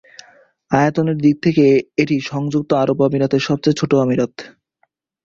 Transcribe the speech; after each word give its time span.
আয়তনের 0.71 1.17
দিক 1.17 1.35
থেকে 1.43 1.65
এটি 1.97 2.15
সংযুক্ত 2.31 2.69
আরব 2.73 2.97
আমিরাতের 3.01 3.41
সবচেয়ে 3.47 3.79
ছোট 3.79 3.91
আমিরাত। 3.95 4.33